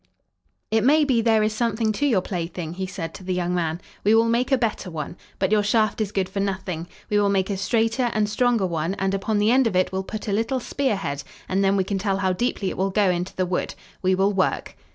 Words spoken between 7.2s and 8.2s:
make a straighter